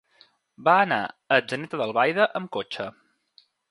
[0.67, 2.93] Va anar a Atzeneta d'Albaida amb cotxe.